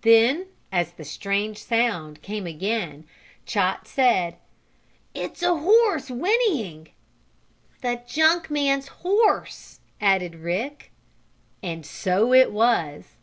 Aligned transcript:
Then, 0.00 0.46
as 0.72 0.90
the 0.94 1.04
strange 1.04 1.62
sound 1.62 2.22
came 2.22 2.44
again, 2.44 3.06
Chot 3.46 3.86
said: 3.86 4.36
"It's 5.14 5.42
just 5.42 5.52
a 5.54 5.58
horse 5.60 6.08
whinneying!" 6.08 6.88
"The 7.80 8.02
junk 8.04 8.50
man's 8.50 8.88
horse," 8.88 9.78
added 10.00 10.34
Rick. 10.34 10.90
And 11.62 11.86
so 11.86 12.32
it 12.32 12.50
was. 12.50 13.14